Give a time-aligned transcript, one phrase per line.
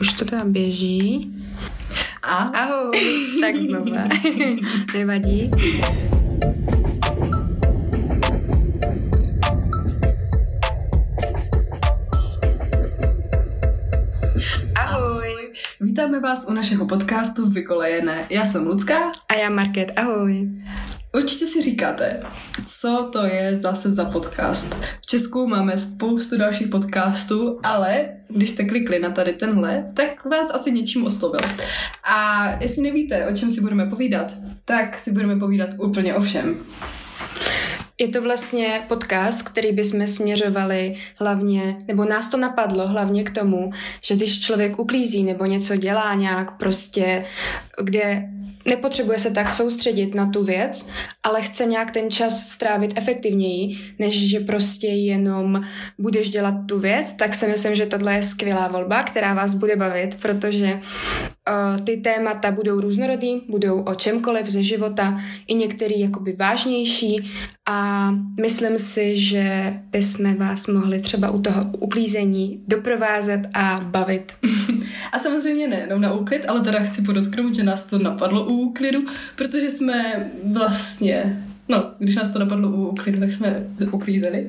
[0.00, 1.32] Už to tam běží.
[2.22, 2.36] A?
[2.36, 2.98] Ahoj,
[3.40, 4.08] tak znova.
[4.94, 5.50] Nevadí.
[14.74, 15.52] Ahoj.
[15.80, 18.26] Vítáme vás u našeho podcastu Vykolejené.
[18.30, 19.10] Já jsem Lucka.
[19.28, 20.48] A já Market, ahoj.
[21.14, 22.22] Určitě si říkáte,
[22.68, 24.74] co to je zase za podcast.
[25.00, 30.50] V Česku máme spoustu dalších podcastů, ale když jste klikli na tady tenhle, tak vás
[30.50, 31.40] asi něčím oslovil.
[32.04, 34.32] A jestli nevíte, o čem si budeme povídat,
[34.64, 36.56] tak si budeme povídat úplně o všem.
[38.00, 43.70] Je to vlastně podcast, který bychom směřovali hlavně, nebo nás to napadlo hlavně k tomu,
[44.02, 47.24] že když člověk uklízí nebo něco dělá nějak prostě,
[47.82, 48.28] kde
[48.68, 50.86] nepotřebuje se tak soustředit na tu věc,
[51.22, 55.62] ale chce nějak ten čas strávit efektivněji, než že prostě jenom
[55.98, 59.76] budeš dělat tu věc, tak si myslím, že tohle je skvělá volba, která vás bude
[59.76, 66.36] bavit, protože uh, ty témata budou různorodý, budou o čemkoliv ze života, i některý jakoby
[66.38, 67.30] vážnější
[67.70, 74.32] a myslím si, že bychom vás mohli třeba u toho uklízení doprovázet a bavit.
[75.12, 78.52] A samozřejmě ne jenom na úklid, ale teda chci podotknout, že nás to napadlo u
[78.52, 79.04] úklidu,
[79.36, 84.48] protože jsme vlastně No, když nás to napadlo u úklidu, tak jsme uklízeli.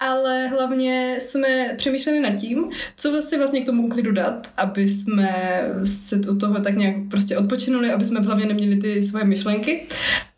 [0.00, 5.62] Ale hlavně jsme přemýšleli nad tím, co vlastně vlastně k tomu úklidu dát, aby jsme
[5.84, 9.82] se u toho tak nějak prostě odpočinuli, aby jsme v hlavě neměli ty svoje myšlenky.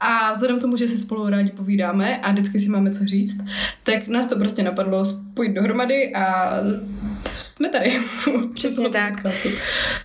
[0.00, 3.36] A vzhledem k tomu, že si spolu rádi povídáme a vždycky si máme co říct,
[3.82, 6.52] tak nás to prostě napadlo spojit dohromady a
[7.38, 8.00] jsme tady.
[8.54, 9.14] Přesně tak.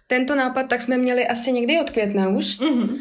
[0.08, 2.60] Tento nápad tak jsme měli asi někdy od května už.
[2.60, 2.98] Mm-hmm.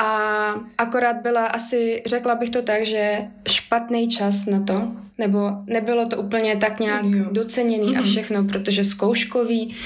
[0.00, 6.06] A akorát byla asi, řekla bych to tak, že špatný čas na to, nebo nebylo
[6.06, 9.76] to úplně tak nějak doceněný a všechno, protože zkouškový,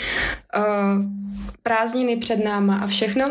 [0.56, 0.64] uh,
[1.62, 3.30] prázdniny před náma a všechno.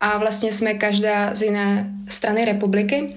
[0.00, 3.16] A vlastně jsme každá z jiné strany republiky.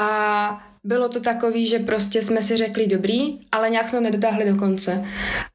[0.00, 4.56] A bylo to takový, že prostě jsme si řekli dobrý, ale nějak jsme nedotáhli do
[4.56, 5.04] konce.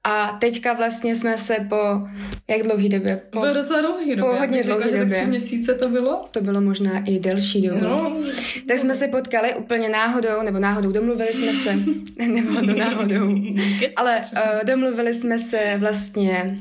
[0.03, 2.07] A teďka vlastně jsme se po,
[2.47, 3.21] jak dlouhý době?
[3.29, 4.23] Po, po docela dlouhý době.
[4.23, 5.05] Po hodně dlouhý době.
[5.05, 6.25] Tak tři měsíce to bylo?
[6.31, 7.79] To bylo možná i delší dobu.
[7.81, 8.17] No.
[8.67, 11.75] Tak jsme se potkali úplně náhodou, nebo náhodou domluvili jsme se,
[12.27, 13.35] nebo do náhodou,
[13.95, 16.59] ale uh, domluvili jsme se vlastně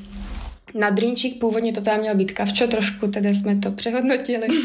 [0.78, 4.46] na drinčík původně to tam měl být kavčo, trošku tedy jsme to přehodnotili.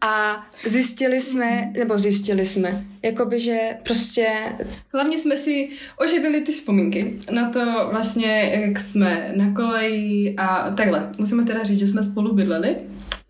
[0.00, 4.26] A zjistili jsme, nebo zjistili jsme, jakoby, že prostě...
[4.92, 5.68] Hlavně jsme si
[5.98, 11.10] oživili ty vzpomínky na to vlastně, jak jsme na koleji a takhle.
[11.18, 12.76] Musíme teda říct, že jsme spolu bydleli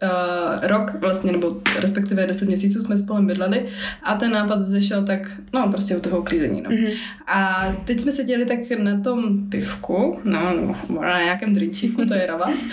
[0.03, 3.66] uh, rok vlastně, nebo respektive 10 měsíců jsme spolu bydleli
[4.03, 5.21] a ten nápad vzešel tak,
[5.53, 6.71] no prostě u toho uklízení, no.
[6.71, 6.97] Mm-hmm.
[7.27, 12.37] A teď jsme seděli tak na tom pivku, no, na nějakém drinčíku, to je na
[12.37, 12.65] vás.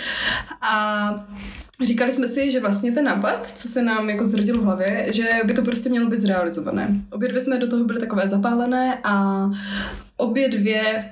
[0.60, 1.26] A
[1.82, 5.28] Říkali jsme si, že vlastně ten nápad, co se nám jako zrodil v hlavě, že
[5.44, 6.88] by to prostě mělo být zrealizované.
[7.10, 9.44] Obě dvě jsme do toho byly takové zapálené a
[10.16, 11.10] obě dvě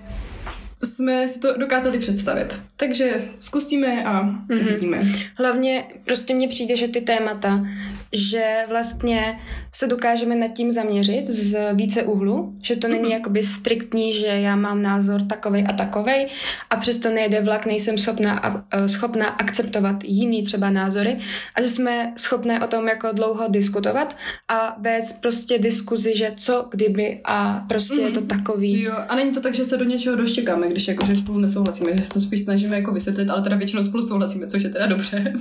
[0.87, 2.61] jsme si to dokázali představit.
[2.77, 4.69] Takže zkusíme a mm-hmm.
[4.69, 5.03] vidíme.
[5.39, 7.67] Hlavně prostě mně přijde, že ty témata
[8.13, 9.39] že vlastně
[9.77, 13.13] se dokážeme nad tím zaměřit z více úhlu, že to není mm-hmm.
[13.13, 16.29] jakoby striktní, že já mám názor takovej a takovej
[16.71, 21.19] a přesto nejde vlak, nejsem schopna, schopna akceptovat jiný třeba názory
[21.55, 24.17] a že jsme schopné o tom jako dlouho diskutovat
[24.49, 28.07] a vést prostě diskuzi, že co kdyby a prostě mm-hmm.
[28.07, 28.29] je to mhm.
[28.29, 28.83] takový.
[28.83, 31.97] Jo, a není to tak, že se do něčeho doštěkáme, když jako, že spolu nesouhlasíme,
[31.97, 34.87] že se to spíš snažíme jako vysvětlit, ale teda většinou spolu souhlasíme, což je teda
[34.87, 35.33] dobře.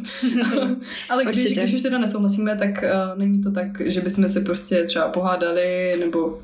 [1.10, 4.84] ale když, když už teda nesouhlasíme, tak uh, není to tak, že bychom se prostě
[4.84, 6.40] třeba pohádali, nebo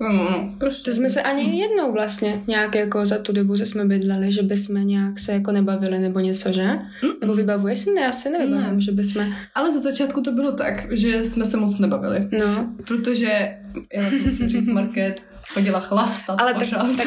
[0.00, 0.82] No, prostě.
[0.82, 4.42] To jsme se ani jednou vlastně nějak jako za tu dobu, že jsme bydleli, že
[4.42, 6.66] bychom nějak se jako nebavili nebo něco, že?
[7.02, 7.10] Mm.
[7.20, 7.90] Nebo vybavuješ si?
[7.94, 8.80] Ne, já si nevybavím, ne.
[8.82, 9.26] že bychom...
[9.54, 12.28] Ale za začátku to bylo tak, že jsme se moc nebavili.
[12.38, 12.74] No.
[12.86, 13.56] Protože,
[13.92, 15.22] já musím říct, Market
[15.54, 16.96] chodila chlastat Ale pořád.
[16.96, 17.06] Tak,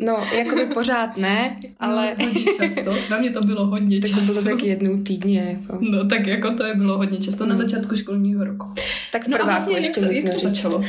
[0.00, 2.16] no, jako by pořád ne, ale...
[2.18, 2.94] No, hodně často.
[3.10, 4.26] Na mě to bylo hodně tak často.
[4.26, 5.58] to bylo tak jednou týdně.
[5.60, 5.78] Jako.
[5.80, 7.50] No, tak jako to je bylo hodně často no.
[7.50, 8.74] na začátku školního roku.
[9.12, 10.84] Tak v no a vlastně ještě jak to, jak to začalo?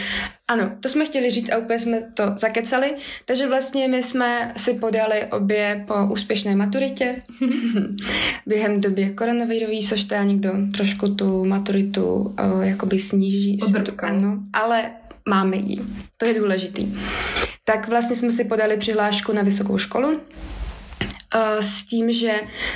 [0.47, 2.95] Ano, to jsme chtěli říct a úplně jsme to zakecali.
[3.25, 7.15] Takže vlastně my jsme si podali obě po úspěšné maturitě
[8.45, 13.59] během doby koronavirový, což teda někdo trošku tu maturitu o, jakoby sníží.
[13.97, 14.72] Ano, ale
[15.29, 15.81] máme ji.
[16.17, 16.95] To je důležitý.
[17.63, 20.19] Tak vlastně jsme si podali přihlášku na vysokou školu
[21.59, 22.33] s tím, že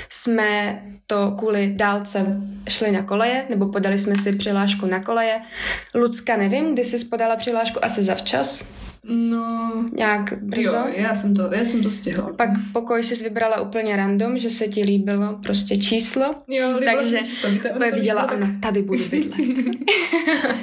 [0.09, 2.25] jsme to kvůli dálce
[2.69, 5.41] šli na koleje, nebo podali jsme si přihlášku na koleje.
[5.95, 8.63] Lucka, nevím, kdy jsi podala přihlášku, asi zavčas.
[9.03, 10.69] No, nějak brzo.
[10.69, 12.33] jo, já jsem to, já jsem to stihla.
[12.35, 16.35] Pak pokoj jsi vybrala úplně random, že se ti líbilo prostě číslo.
[16.47, 19.57] Jo, Takže číslo, víte, Úplně viděla, tak- ano, tady budu bydlet.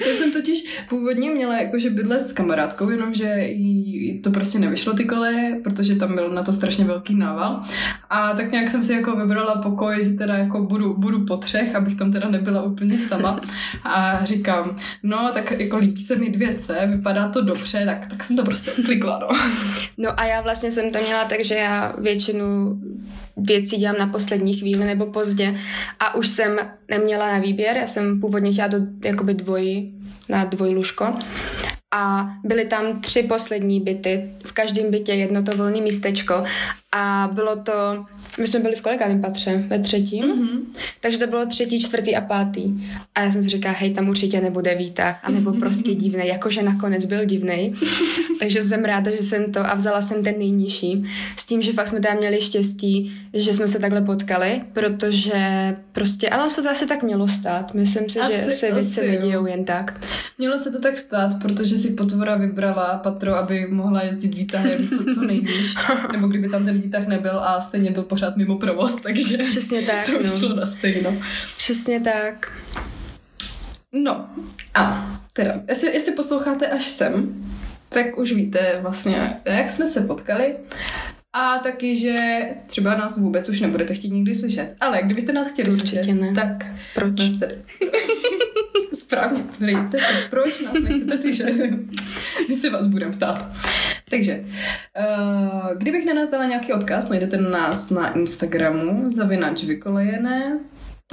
[0.09, 5.05] Já jsem totiž původně měla jakože bydlet s kamarádkou, jenomže jí to prostě nevyšlo ty
[5.05, 7.63] koleje, protože tam byl na to strašně velký nával.
[8.11, 11.75] A tak nějak jsem si jako vybrala pokoj, že teda jako budu, budu po třech,
[11.75, 13.41] abych tam teda nebyla úplně sama.
[13.85, 18.34] A říkám, no tak jako líbí se mi 2C, vypadá to dobře, tak, tak jsem
[18.37, 19.29] to prostě odklikla, no.
[19.99, 22.79] No a já vlastně jsem to měla tak, že já většinu
[23.37, 25.61] věcí dělám na poslední chvíli nebo pozdě
[26.01, 26.57] a už jsem
[26.91, 29.93] neměla na výběr, já jsem původně chtěla do jakoby dvoji,
[30.29, 31.15] na dvojlůžko
[31.95, 36.45] a byly tam tři poslední byty, v každém bytě jedno to volné místečko
[36.93, 38.05] a bylo to,
[38.41, 39.65] my jsme byli v kolikátém patře?
[39.69, 40.25] Ve třetím?
[40.25, 40.61] Mm-hmm.
[41.01, 42.63] Takže to bylo třetí, čtvrtý a pátý.
[43.15, 47.05] A já jsem si říkala, hej, tam určitě nebude výtah, anebo prostě divný, jakože nakonec
[47.05, 47.75] byl divný.
[48.41, 51.05] Takže jsem ráda, že jsem to a vzala jsem ten nejnižší.
[51.37, 55.33] S tím, že fakt jsme tam měli štěstí, že jsme se takhle potkali, protože
[55.93, 57.75] prostě, ale se to asi tak mělo stát.
[57.75, 60.01] Myslím si, že Asi- se věci nedějou jen tak.
[60.39, 65.15] Mělo se to tak stát, protože si potvora vybrala patro, aby mohla jezdit výtahem co,
[65.15, 65.75] co nejníž.
[66.13, 70.07] Nebo kdyby tam ten výtah nebyl a stejně byl pořád mimo provoz, takže Přesně tak,
[70.07, 70.19] to no.
[70.19, 71.17] vyšlo na stejno.
[71.57, 72.53] Přesně tak.
[73.93, 74.27] No
[74.75, 77.35] a teda, jestli, jestli posloucháte až sem,
[77.95, 80.57] tak už víte vlastně, jak jsme se potkali.
[81.33, 84.75] A taky, že třeba nás vůbec už nebudete chtít nikdy slyšet.
[84.81, 86.33] Ale kdybyste nás chtěli určitě slyšet, ne.
[86.35, 87.13] tak Proč?
[87.41, 87.55] tady.
[88.95, 91.55] Správně, dejte se, proč nás nechcete slyšet?
[92.49, 93.47] My se vás budeme ptát.
[94.11, 100.59] Takže, uh, kdybych na nás dala nějaký odkaz, najdete nás na Instagramu, zavinač vykolejené,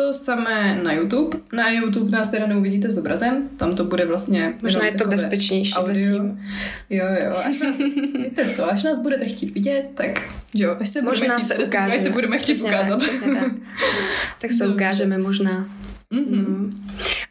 [0.01, 1.37] to samé na YouTube.
[1.53, 4.53] Na YouTube nás teda neuvidíte s obrazem, tam to bude vlastně...
[4.61, 6.17] Možná je to bezpečnější audio.
[6.17, 6.41] zatím.
[6.89, 7.77] Jo, jo, až nás,
[8.23, 10.21] víte co, až nás budete chtít vidět, tak
[10.53, 12.01] jo, až se budeme Možná chtít, se respektive, ukážeme.
[12.01, 12.99] Až se budeme chtít Přesně ukázat.
[12.99, 13.51] Tak, přesně tak.
[14.41, 15.69] tak se ukážeme možná.
[16.11, 16.45] Mhm.
[16.47, 16.77] No.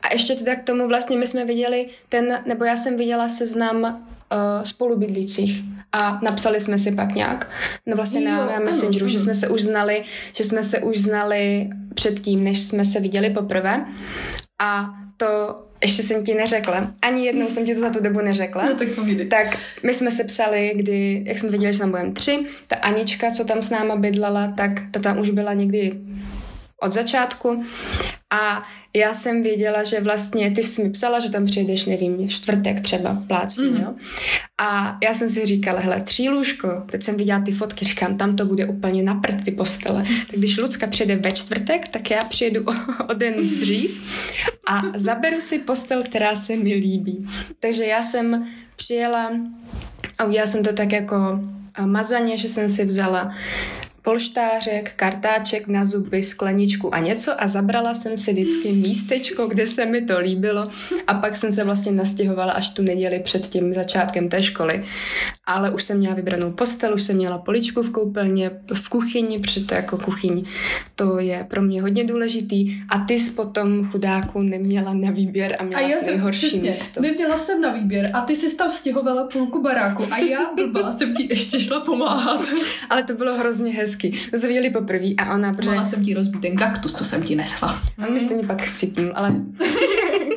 [0.01, 4.07] A ještě teda k tomu vlastně my jsme viděli ten, nebo já jsem viděla seznam
[4.33, 5.63] uh, spolubydlících
[5.93, 7.51] a napsali jsme si pak nějak,
[7.87, 9.25] no vlastně na, Jo, na Messengeru, že ano.
[9.25, 10.03] jsme se už znali,
[10.37, 13.85] že jsme se už znali předtím, než jsme se viděli poprvé
[14.63, 18.65] a to ještě jsem ti neřekla, ani jednou jsem ti to za tu dobu neřekla.
[18.67, 19.27] No tak povídej.
[19.27, 23.31] Tak my jsme se psali, kdy, jak jsme věděli, že tam budeme tři, ta Anička,
[23.31, 25.93] co tam s náma bydlela, tak ta tam už byla někdy
[26.83, 27.65] od začátku
[28.31, 28.63] a
[28.95, 33.23] já jsem věděla, že vlastně ty jsi mi psala, že tam přijedeš, nevím, čtvrtek třeba,
[33.27, 33.75] plácnu, Mhm.
[33.75, 33.83] mm-hmm.
[33.85, 33.95] jo.
[34.61, 38.37] A já jsem si říkala, hele, tří lůžko, teď jsem viděla ty fotky, říkám, tam
[38.37, 40.05] to bude úplně na prd ty postele.
[40.31, 42.73] Tak když Lucka přijede ve čtvrtek, tak já přijedu o,
[43.09, 44.03] o den dřív
[44.69, 47.27] a zaberu si postel, která se mi líbí.
[47.61, 48.47] Takže já jsem
[48.77, 49.31] přijela
[50.19, 51.17] a udělala jsem to tak jako
[51.75, 53.35] a, mazaně, že jsem si vzala
[54.03, 59.87] polštářek, kartáček na zuby, skleničku a něco a zabrala jsem si vždycky místečko, kde se
[59.87, 60.71] mi to líbilo
[61.07, 64.85] a pak jsem se vlastně nastěhovala až tu neděli před tím začátkem té školy.
[65.51, 69.61] Ale už jsem měla vybranou postel, už jsem měla poličku v koupelně, v kuchyni, protože
[69.65, 70.45] to jako kuchyň,
[70.97, 75.65] to je pro mě hodně důležitý a ty jsi potom chudáku neměla na výběr a
[75.65, 77.01] měla A já jsi jsem nejhorší přesně, místo.
[77.01, 81.15] neměla jsem na výběr a ty jsi tam stěhovala půlku baráku a já blbá jsem
[81.15, 82.47] ti ještě šla pomáhat.
[82.91, 84.13] Ale to bylo hrozně hezky.
[84.33, 85.69] My jsme viděli poprvé a ona, protože...
[85.71, 87.83] Mohla jsem ti rozbít ten kaktus, co jsem ti nesla.
[87.99, 89.31] A my stejně pak chcipnul, ale,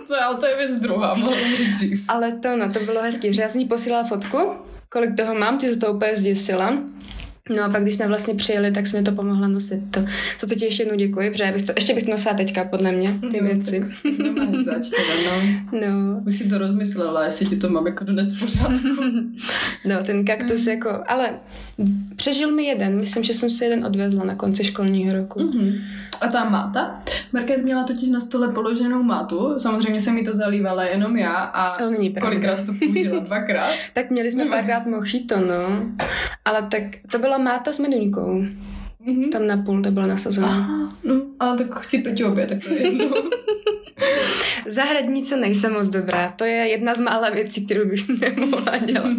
[0.08, 1.38] To, to je věc druhá, mohla
[1.74, 2.04] dřív.
[2.08, 4.38] ale to, no, to bylo hezky, že já jsem posílala fotku,
[4.94, 6.78] kolik toho mám, ty se to úplně zděsila.
[7.56, 9.92] No a pak, když jsme vlastně přijeli, tak jsme to pomohla nosit.
[9.92, 10.00] To,
[10.40, 12.64] za to ti ještě jednou děkuji, protože já bych to, ještě bych to nosila teďka,
[12.64, 13.80] podle mě, ty Jo, věci.
[14.38, 15.88] tak zač teda, no.
[15.88, 18.88] No, Bych si to rozmyslela, jestli ti to mám jako donést pořádku.
[19.86, 21.30] no, ten kaktus jako, ale
[22.16, 25.40] přežil mi jeden, myslím, že jsem si jeden odvezla na konci školního roku.
[25.44, 25.74] Mhm.
[26.22, 27.02] A ta máta?
[27.34, 31.78] Market měla totiž na stole položenou mátu, samozřejmě se mi to zalívala jenom já a
[31.78, 32.30] To není pravda.
[32.30, 33.20] kolikrát to použila?
[33.24, 33.76] Dvakrát?
[33.94, 35.90] Tak měli jsme párkrát mochito, no.
[36.46, 38.46] Ale tak to byla máta s meduňkou.
[39.06, 39.30] Mhm.
[39.32, 40.48] Tam na půl to bylo nasazené.
[40.48, 43.06] Aha, no, ale tak chci proti obě, tak to je jedno.
[44.68, 46.34] Zahradnice nejsem moc dobrá.
[46.38, 49.12] To je jedna z mála věcí, kterou bych nemohla dělat.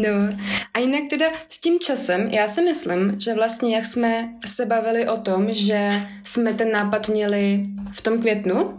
[0.00, 0.36] No
[0.74, 5.08] a jinak teda s tím časem, já si myslím, že vlastně jak jsme se bavili
[5.08, 5.92] o tom, že
[6.24, 8.72] jsme ten nápad měli v tom květnu,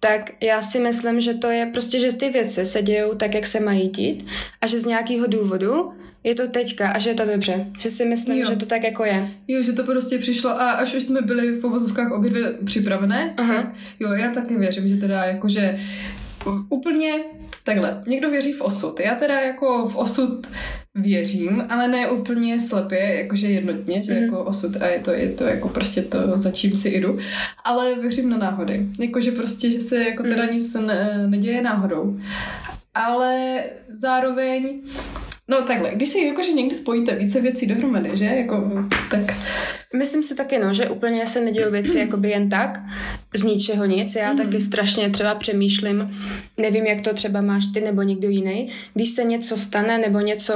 [0.00, 3.46] tak já si myslím, že to je prostě, že ty věci se dějou tak, jak
[3.46, 4.26] se mají dít
[4.60, 5.92] a že z nějakého důvodu
[6.24, 7.66] je to teďka a že je to dobře.
[7.78, 8.50] Že si myslím, Jo.
[8.50, 9.28] že to tak jako je.
[9.48, 13.34] Jo, že to prostě přišlo a až už jsme byli v povozovkách obě dvě připravené,
[13.36, 13.54] Aha.
[13.54, 13.66] tak
[14.00, 15.78] jo, já taky věřím, že teda jakože
[16.68, 17.24] úplně
[17.64, 18.02] takhle.
[18.06, 19.00] Někdo věří v osud.
[19.00, 20.46] Já teda jako v osud
[20.94, 24.22] věřím, ale ne úplně slepě, jakože jednotně, že mm.
[24.22, 27.18] jako osud a je to, je to jako prostě to, za čím si jdu,
[27.64, 28.86] ale věřím na náhody.
[28.98, 30.52] Jakože prostě, že se jako teda mm.
[30.52, 32.20] nic ne, neděje náhodou.
[32.94, 34.82] Ale zároveň
[35.52, 38.24] No takhle, když si jakože někdy spojíte více věcí dohromady, že?
[38.24, 38.70] Jako,
[39.10, 39.36] tak...
[39.96, 42.80] Myslím si taky, no, že úplně se nedějí věci jakoby jen tak,
[43.34, 44.14] z ničeho nic.
[44.14, 44.38] Já mm.
[44.38, 46.10] taky strašně třeba přemýšlím,
[46.56, 50.54] nevím, jak to třeba máš ty nebo někdo jiný, když se něco stane nebo něco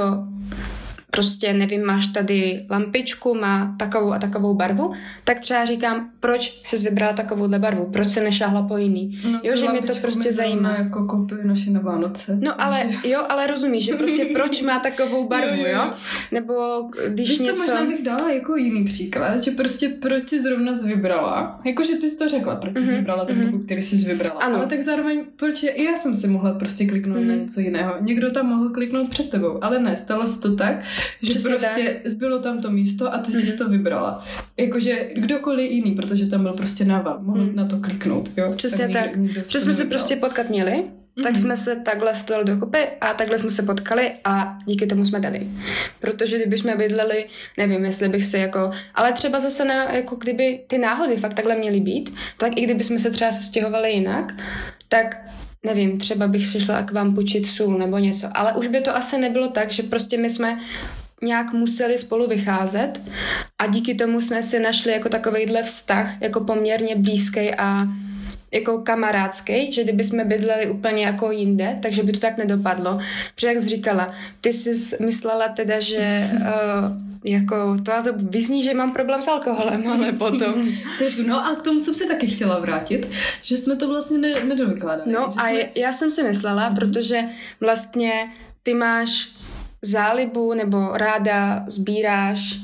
[1.17, 4.93] prostě nevím, máš tady lampičku, má takovou a takovou barvu,
[5.23, 9.19] tak třeba říkám, proč jsi vybrala takovouhle barvu, proč se nešáhla po jiný.
[9.31, 10.75] No, jo, že mě to prostě zajímá.
[10.75, 12.39] jako koupili naši na Vánoce.
[12.41, 15.67] No ale jo, ale rozumíš, že prostě proč má takovou barvu, jo?
[15.67, 15.73] jo?
[15.73, 15.93] jo?
[16.31, 16.53] Nebo
[17.07, 17.55] když Víš, něco...
[17.55, 22.09] Co, možná bych dala jako jiný příklad, že prostě proč jsi zrovna vybrala, jakože ty
[22.09, 22.95] jsi to řekla, proč jsi mm-hmm.
[22.95, 23.65] vybrala ten mm-hmm.
[23.65, 24.41] který jsi vybrala.
[24.41, 24.55] Ano.
[24.57, 27.27] Ale tak zároveň, proč je, i já jsem si mohla prostě kliknout mm-hmm.
[27.27, 27.93] na něco jiného.
[27.99, 30.83] Někdo tam mohl kliknout před tebou, ale ne, stalo se to tak,
[31.21, 32.11] že Přesně prostě tak.
[32.11, 33.45] zbylo tam to místo a ty mm-hmm.
[33.45, 34.25] jsi to vybrala.
[34.57, 37.55] Jakože kdokoliv jiný, protože tam byl prostě nával, mohl mm.
[37.55, 38.29] na to kliknout.
[38.37, 38.53] Jo?
[38.55, 39.11] Přesně tak.
[39.11, 39.49] tak.
[39.49, 41.23] Že jsme se prostě potkat měli, mm-hmm.
[41.23, 45.19] tak jsme se takhle dali dokupy a takhle jsme se potkali a díky tomu jsme
[45.19, 45.47] dali.
[45.99, 47.25] Protože kdyby jsme bydleli,
[47.57, 51.55] nevím, jestli bych se jako, ale třeba zase na, jako kdyby ty náhody fakt takhle
[51.55, 54.33] měly být, tak i kdyby jsme se třeba sestěhovali jinak,
[54.89, 55.17] tak
[55.65, 58.95] nevím, třeba bych si šla k vám půjčit sůl nebo něco, ale už by to
[58.95, 60.59] asi nebylo tak, že prostě my jsme
[61.21, 63.01] nějak museli spolu vycházet
[63.59, 67.87] a díky tomu jsme si našli jako takovejhle vztah, jako poměrně blízký a
[68.51, 72.99] jako kamarádský, že kdyby jsme bydleli úplně jako jinde, takže by to tak nedopadlo.
[73.35, 78.73] Protože jak jsi říkala, ty jsi myslela teda, že uh, jako to, to vyzní, že
[78.73, 80.69] mám problém s alkoholem, ale potom.
[81.27, 83.07] no a k tomu jsem se taky chtěla vrátit,
[83.41, 85.11] že jsme to vlastně ne, nedovykládali.
[85.11, 85.69] No a jsme...
[85.75, 86.75] já jsem si myslela, mm-hmm.
[86.75, 87.21] protože
[87.59, 88.29] vlastně
[88.63, 89.29] ty máš
[89.81, 92.57] zálibu nebo ráda sbíráš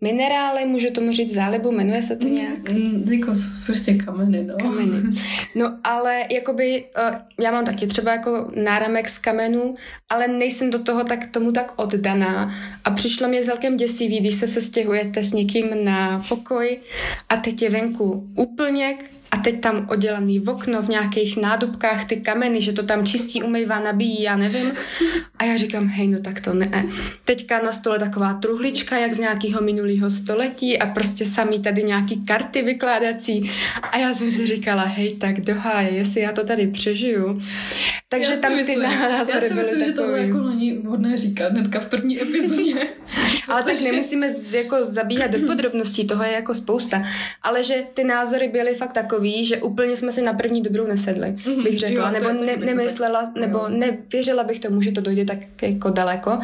[0.00, 2.70] minerály, můžu tomu říct zálibu, jmenuje se to mm, nějak?
[2.70, 3.32] Mm, jako
[3.66, 4.54] prostě kameny, no.
[4.56, 5.20] Kameny.
[5.54, 9.74] No ale jakoby, uh, já mám taky třeba jako náramek z kamenů,
[10.08, 14.46] ale nejsem do toho tak tomu tak oddaná a přišlo mi celkem děsivý, když se
[14.46, 16.78] se stěhujete s někým na pokoj
[17.28, 18.94] a teď je venku úplně
[19.30, 23.42] a teď tam oddělený v okno v nějakých nádobkách ty kameny, že to tam čistí,
[23.42, 24.72] umývá, nabíjí, já nevím.
[25.38, 26.86] A já říkám, hej, no tak to ne.
[27.24, 32.24] Teďka na stole taková truhlička, jak z nějakého minulého století a prostě samý tady nějaký
[32.24, 33.50] karty vykládací.
[33.82, 37.40] A já jsem si říkala, hej, tak doháje, jestli já to tady přežiju.
[38.08, 41.80] Takže já tam ty názory Já si myslím, že tohle jako není vhodné říkat hnedka
[41.80, 42.88] v první epizodě.
[43.48, 47.04] Ale tak nemusíme jako zabíhat do podrobností, toho je jako spousta.
[47.42, 50.86] Ale že ty názory byly fakt takové, takový, že úplně jsme si na první dobrou
[50.86, 51.64] nesedli, mm-hmm.
[51.64, 53.68] bych řekla, jo, nebo ne, nemyslela, tak, nebo jo.
[53.68, 56.38] nevěřila bych tomu, že to dojde tak jako daleko.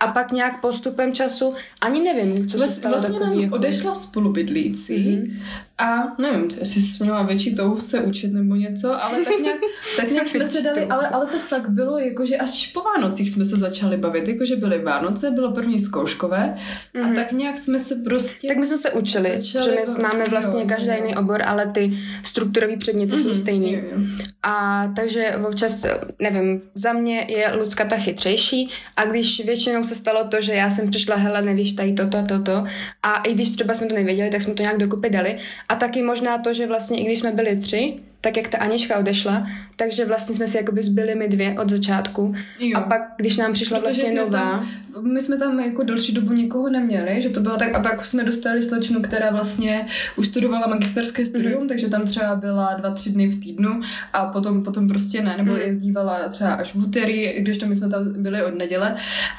[0.00, 3.42] A pak nějak postupem času, ani nevím, co se stalo vlastně takový.
[3.42, 3.54] Jako...
[3.54, 5.42] odešla spolubydlící mm-hmm.
[5.80, 9.58] A nevím, jestli jsi měla větší touhu se učit nebo něco, ale tak nějak,
[9.96, 13.44] tak nějak jsme se dali, ale, ale to tak bylo, jakože až po Vánocích jsme
[13.44, 17.04] se začali bavit, jakože byly Vánoce, bylo první zkouškové mm-hmm.
[17.04, 17.14] a mhm.
[17.14, 18.48] tak nějak jsme se prostě...
[18.48, 21.98] Tak my jsme se učili, že my jako, máme vlastně každý jiný obor, ale ty
[22.22, 23.72] strukturové předměty mm-hmm, jsou mhm, stejný.
[23.72, 23.98] Jo, jo.
[24.42, 25.86] A takže občas,
[26.18, 30.70] nevím, za mě je Lucka ta chytřejší a když většinou se stalo to, že já
[30.70, 32.64] jsem přišla, hele, nevíš tady toto a toto
[33.02, 35.38] a i když třeba jsme to nevěděli, tak jsme to nějak dokupy dali
[35.70, 38.98] a taky možná to, že vlastně i když jsme byli tři, tak jak ta Anička
[38.98, 39.46] odešla,
[39.76, 42.34] takže vlastně jsme si jakoby zbyli my dvě od začátku.
[42.58, 42.78] Jo.
[42.78, 44.40] A pak, když nám přišla Protože vlastně nová...
[44.40, 44.68] Tam,
[45.12, 48.24] my jsme tam jako další dobu nikoho neměli, že to bylo tak, a pak jsme
[48.24, 49.86] dostali slečnu, která vlastně
[50.16, 51.68] už studovala magisterské studium, mm-hmm.
[51.68, 53.80] takže tam třeba byla dva, tři dny v týdnu
[54.12, 55.66] a potom, potom prostě ne, nebo mm-hmm.
[55.66, 58.96] jezdívala třeba až v úterý, když to my jsme tam byli od neděle.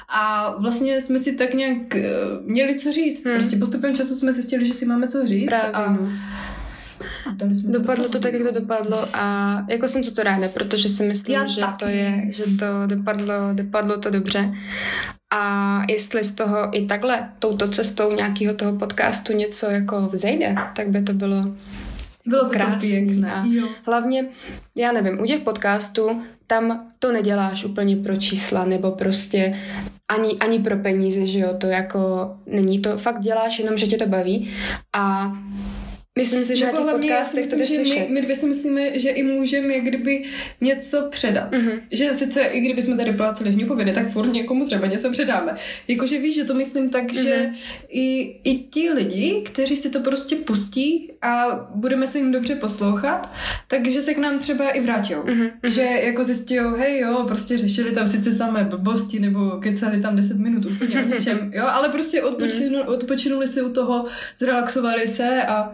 [0.10, 2.10] A vlastně jsme si tak nějak eh,
[2.46, 3.26] měli co říct.
[3.26, 3.34] Mm.
[3.34, 5.50] Prostě postupem času jsme zjistili, že si máme co říct.
[5.50, 6.10] Právě, a, no
[7.64, 11.36] Dopadlo to tak, jak to dopadlo a jako jsem za to ráda, protože si myslím,
[11.36, 11.78] Já že taky.
[11.78, 12.66] to je, že to
[12.96, 14.54] dopadlo, dopadlo to dobře.
[15.34, 20.88] A jestli z toho i takhle, touto cestou nějakého toho podcastu něco jako vzejde, tak
[20.88, 21.46] by to bylo
[22.26, 23.26] bylo by krásný.
[23.26, 23.68] A jo.
[23.86, 24.26] hlavně,
[24.76, 29.60] já nevím, u těch podcastů tam to neděláš úplně pro čísla nebo prostě
[30.10, 33.98] ani, ani pro peníze, že jo, to jako není to, fakt děláš jenom, že tě
[33.98, 34.50] to baví
[34.94, 35.34] a
[36.20, 39.10] Myslím si, že na těch podcastech to myslím, že my, my dvě si myslíme, že
[39.10, 40.24] i můžeme jak kdyby
[40.62, 41.52] něco předat.
[41.52, 41.82] Mm-hmm.
[41.92, 45.56] Že sice i kdyby jsme tady pláceli hňupoviny, tak furt někomu třeba něco předáme.
[45.88, 47.24] Jakože víš, že to myslím tak, mm-hmm.
[47.24, 47.52] že
[47.90, 53.34] i, i ti lidi, kteří si to prostě pustí a budeme se jim dobře poslouchat,
[53.68, 55.14] takže se k nám třeba i vrátí.
[55.14, 55.52] Mm-hmm.
[55.64, 60.38] Že jako zjistí, hej jo, prostě řešili tam sice samé blbosti nebo kecali tam 10
[60.38, 62.94] minut úplně o čem, jo, ale prostě odpočinuli, mm-hmm.
[62.94, 64.06] odpočinuli si u toho,
[64.38, 65.74] zrelaxovali se a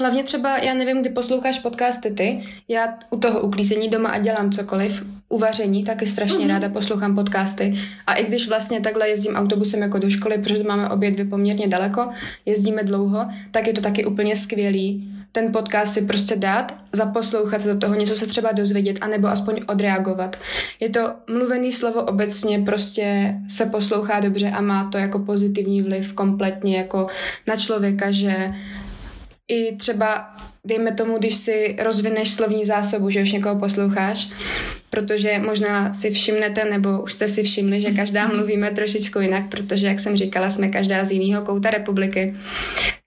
[0.00, 4.52] Hlavně třeba, já nevím, kdy posloucháš podcasty ty, já u toho uklízení doma a dělám
[4.52, 6.48] cokoliv, uvaření, taky strašně mm-hmm.
[6.48, 7.78] ráda poslouchám podcasty.
[8.06, 11.68] A i když vlastně takhle jezdím autobusem jako do školy, protože máme obě dvě poměrně
[11.68, 12.08] daleko,
[12.46, 17.74] jezdíme dlouho, tak je to taky úplně skvělý ten podcast si prostě dát, zaposlouchat se
[17.74, 20.36] do toho, něco se třeba dozvědět, anebo aspoň odreagovat.
[20.80, 26.12] Je to mluvený slovo obecně, prostě se poslouchá dobře a má to jako pozitivní vliv
[26.12, 27.06] kompletně jako
[27.46, 28.54] na člověka, že
[29.48, 34.28] i třeba, dejme tomu, když si rozvineš slovní zásobu, že už někoho posloucháš,
[34.90, 39.86] protože možná si všimnete, nebo už jste si všimli, že každá mluvíme trošičku jinak, protože,
[39.86, 42.34] jak jsem říkala, jsme každá z jiného kouta republiky.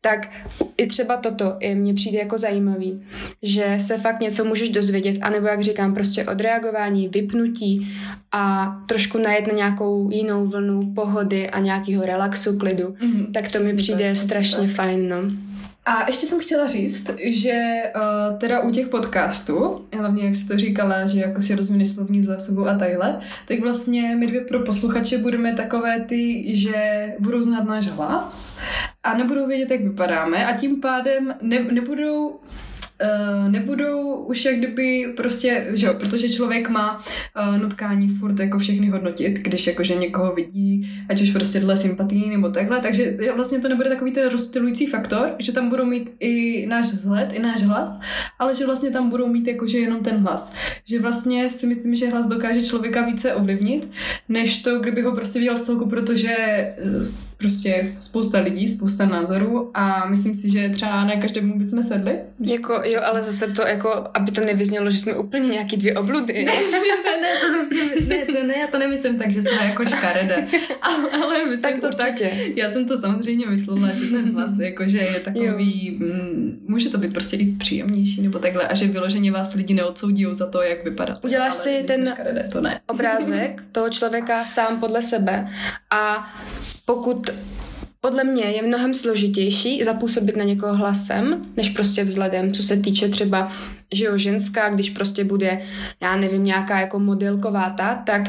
[0.01, 0.29] Tak
[0.77, 3.03] i třeba toto je, mně přijde jako zajímavý,
[3.43, 7.95] že se fakt něco můžeš dozvědět, anebo jak říkám, prostě odreagování, vypnutí
[8.31, 13.60] a trošku najet na nějakou jinou vlnu pohody a nějakého relaxu, klidu, mm-hmm, tak to
[13.60, 14.75] mi přijde tak, strašně tak.
[14.75, 15.50] fajn, no.
[15.85, 20.57] A ještě jsem chtěla říct, že uh, teda u těch podcastů, hlavně jak jsi to
[20.57, 25.17] říkala, že jako si rozvíjí slovní zásobu a takhle, tak vlastně my dvě pro posluchače
[25.17, 28.57] budeme takové ty, že budou znát náš hlas
[29.03, 32.39] a nebudou vědět, jak vypadáme a tím pádem ne, nebudou
[33.01, 38.60] uh, nebudou už jak kdyby prostě, že jo, protože člověk má uh, nutkání furt jako
[38.60, 43.60] všechny hodnotit, když jakože někoho vidí, ať už prostě dle sympatii nebo takhle, takže vlastně
[43.60, 47.63] to nebude takový ten rozptilující faktor, že tam budou mít i náš vzhled, i náš
[47.63, 48.01] hlas,
[48.39, 50.53] ale že vlastně tam budou mít jakože jenom ten hlas.
[50.86, 53.91] Že vlastně si myslím, že hlas dokáže člověka více ovlivnit,
[54.29, 56.36] než to, kdyby ho prostě viděl v celku, protože
[57.41, 62.19] prostě spousta lidí, spousta názorů a myslím si, že třeba ne každému bychom sedli.
[62.39, 66.45] Jako, jo, ale zase to jako, aby to nevyznělo, že jsme úplně nějaký dvě obludy.
[66.45, 69.83] ne, ne, ne, to myslím, ne, to ne, já to nemyslím tak, že jsme jako
[69.83, 70.48] škarede,
[70.81, 72.29] ale, ale myslím tak to určitě.
[72.29, 76.89] tak, já jsem to samozřejmě myslela, že ten hlas jako, že je takový, m, může
[76.89, 80.61] to být prostě i příjemnější nebo takhle a že vyloženě vás lidi neodsoudí za to,
[80.61, 81.18] jak vypadá.
[81.24, 82.79] Uděláš si ten škarede, to ne.
[82.87, 85.48] obrázek toho člověka sám podle sebe
[85.92, 86.33] a
[86.96, 87.30] pokud
[88.01, 93.10] podle mě je mnohem složitější zapůsobit na někoho hlasem, než prostě vzhledem, co se týče
[93.10, 93.51] třeba,
[93.94, 95.62] že jo, ženská, když prostě bude,
[96.01, 98.22] já nevím, nějaká jako modelková ta, tak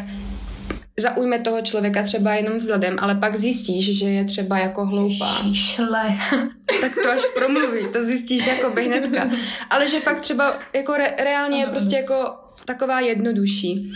[1.01, 5.37] zaujme toho člověka třeba jenom vzhledem, ale pak zjistíš, že je třeba jako hloupá.
[5.53, 6.05] Šle.
[6.81, 9.31] tak to až promluví, to zjistíš jako hnedka.
[9.71, 13.93] Ale že fakt třeba jako re, reálně je prostě jako taková jednodušší.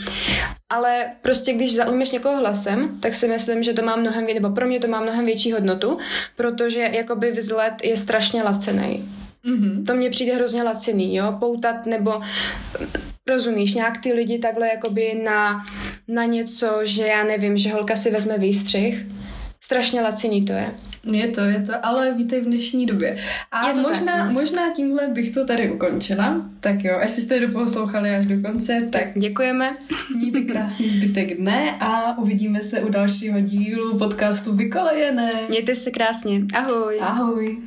[0.73, 4.67] Ale prostě když zaujmeš někoho hlasem, tak si myslím, že to má mnohem, nebo pro
[4.67, 5.99] mě to má mnohem větší hodnotu,
[6.37, 9.09] protože jakoby vzhled je strašně lacený.
[9.45, 9.87] Mm-hmm.
[9.87, 12.21] To mně přijde hrozně laciný, jo, poutat nebo
[13.29, 15.65] rozumíš, nějak ty lidi takhle jakoby na,
[16.09, 19.07] na něco, že já nevím, že holka si vezme výstřih,
[19.67, 20.75] strašně laciný to je.
[21.13, 23.17] Je to, je to, ale víte v dnešní době.
[23.53, 24.33] A je to možná, tak, no.
[24.33, 26.51] možná tímhle bych to tady ukončila.
[26.61, 29.73] Tak jo, jestli jste doposlouchali až do konce, tak děkujeme.
[30.17, 35.31] Mějte krásný zbytek dne a uvidíme se u dalšího dílu podcastu Vykolejené.
[35.49, 36.41] Mějte se krásně.
[36.55, 36.99] Ahoj.
[37.01, 37.63] Ahoj.